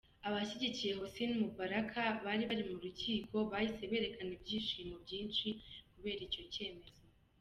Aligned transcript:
Abashyigikiye 0.27 0.93
Hosni 0.99 1.35
Mubarak 1.41 1.91
bari 2.25 2.63
mu 2.69 2.77
rukiko 2.83 3.35
bahise 3.51 3.83
berekana 3.91 4.31
ibyishimo 4.37 4.95
byinshi 5.05 5.47
kubera 5.93 6.21
icyo 6.27 6.43
cyemezo. 6.53 7.01